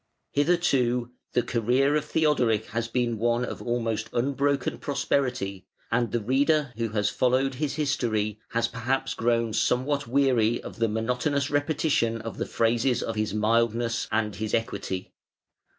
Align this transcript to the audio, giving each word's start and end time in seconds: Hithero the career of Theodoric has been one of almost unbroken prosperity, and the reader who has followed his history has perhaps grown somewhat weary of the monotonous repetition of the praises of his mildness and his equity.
Hithero 0.35 1.11
the 1.33 1.43
career 1.43 1.95
of 1.95 2.05
Theodoric 2.05 2.65
has 2.71 2.87
been 2.87 3.19
one 3.19 3.45
of 3.45 3.61
almost 3.61 4.09
unbroken 4.13 4.79
prosperity, 4.79 5.67
and 5.91 6.11
the 6.11 6.23
reader 6.23 6.73
who 6.75 6.89
has 6.89 7.11
followed 7.11 7.53
his 7.53 7.75
history 7.75 8.39
has 8.49 8.67
perhaps 8.67 9.13
grown 9.13 9.53
somewhat 9.53 10.07
weary 10.07 10.59
of 10.63 10.77
the 10.77 10.87
monotonous 10.89 11.51
repetition 11.51 12.19
of 12.19 12.39
the 12.39 12.47
praises 12.47 13.03
of 13.03 13.15
his 13.15 13.35
mildness 13.35 14.07
and 14.11 14.37
his 14.37 14.55
equity. 14.55 15.13